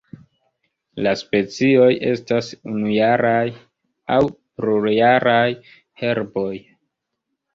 La 1.07 1.11
specioj 1.19 1.89
estas 2.11 2.49
unujaraj 2.71 3.43
aŭ 4.15 4.19
plurjaraj 4.61 5.45
herboj. 6.05 6.57